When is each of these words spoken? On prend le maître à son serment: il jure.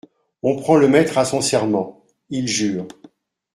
On 0.41 0.55
prend 0.55 0.77
le 0.77 0.87
maître 0.87 1.19
à 1.19 1.25
son 1.25 1.41
serment: 1.41 2.03
il 2.31 2.47
jure. 2.47 2.87